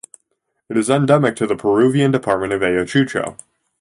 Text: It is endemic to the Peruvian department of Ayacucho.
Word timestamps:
It 0.67 0.77
is 0.77 0.89
endemic 0.89 1.35
to 1.35 1.45
the 1.45 1.55
Peruvian 1.55 2.09
department 2.09 2.53
of 2.53 2.61
Ayacucho. 2.63 3.37